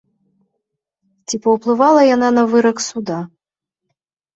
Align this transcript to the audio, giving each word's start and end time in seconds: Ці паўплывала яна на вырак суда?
Ці 1.27 1.35
паўплывала 1.45 2.01
яна 2.15 2.29
на 2.41 2.49
вырак 2.57 2.77
суда? 2.89 3.25